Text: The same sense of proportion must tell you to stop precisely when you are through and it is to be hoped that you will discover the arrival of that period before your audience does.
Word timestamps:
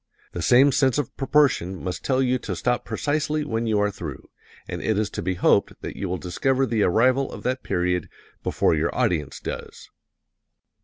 The 0.31 0.41
same 0.41 0.71
sense 0.71 0.97
of 0.97 1.15
proportion 1.15 1.75
must 1.83 2.03
tell 2.03 2.23
you 2.23 2.39
to 2.39 2.55
stop 2.55 2.83
precisely 2.85 3.45
when 3.45 3.67
you 3.67 3.77
are 3.79 3.91
through 3.91 4.31
and 4.67 4.81
it 4.81 4.97
is 4.97 5.11
to 5.11 5.21
be 5.21 5.35
hoped 5.35 5.79
that 5.83 5.95
you 5.95 6.09
will 6.09 6.17
discover 6.17 6.65
the 6.65 6.81
arrival 6.81 7.31
of 7.31 7.43
that 7.43 7.61
period 7.61 8.09
before 8.41 8.73
your 8.73 8.89
audience 8.95 9.39
does. 9.39 9.91